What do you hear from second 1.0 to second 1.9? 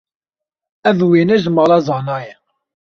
wêne ji mala